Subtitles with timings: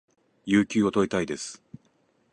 [0.47, 1.61] 有給を取りたいです